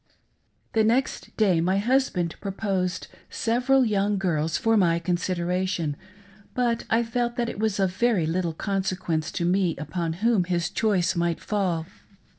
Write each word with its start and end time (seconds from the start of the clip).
THE 0.73 0.83
next 0.83 1.29
day 1.37 1.61
my 1.61 1.77
husband 1.77 2.33
proposed 2.41 3.05
several 3.29 3.85
young 3.85 4.17
girls 4.17 4.57
for 4.57 4.75
my 4.75 4.97
consideration, 4.97 5.95
but 6.55 6.85
I 6.89 7.03
felt 7.03 7.35
that 7.35 7.49
it 7.49 7.59
was 7.59 7.79
of 7.79 7.93
very 7.95 8.25
little 8.25 8.53
consequence 8.53 9.31
to 9.33 9.45
me 9.45 9.75
upon 9.77 10.13
whom 10.13 10.45
his 10.45 10.71
choice 10.71 11.15
might 11.15 11.39
fall. 11.39 11.85